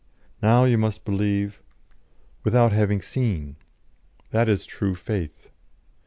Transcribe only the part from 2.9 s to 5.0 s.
seen; that is true